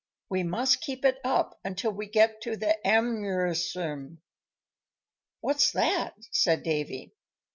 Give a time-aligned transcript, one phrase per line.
[0.29, 4.17] "We must keep it up until we get to the Amuserum."
[5.41, 7.13] "What's that?" said Davy.